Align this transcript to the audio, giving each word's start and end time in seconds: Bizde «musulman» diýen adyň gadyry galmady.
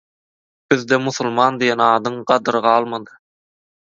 Bizde 0.73 0.97
«musulman» 1.07 1.59
diýen 1.63 1.85
adyň 1.87 2.17
gadyry 2.31 2.61
galmady. 2.69 3.17